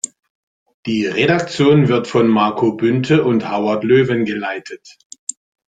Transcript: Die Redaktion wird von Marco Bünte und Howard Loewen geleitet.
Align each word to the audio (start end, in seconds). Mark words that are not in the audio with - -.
Die 0.87 1.05
Redaktion 1.05 1.87
wird 1.87 2.07
von 2.07 2.27
Marco 2.27 2.71
Bünte 2.75 3.23
und 3.23 3.51
Howard 3.51 3.83
Loewen 3.83 4.25
geleitet. 4.25 4.97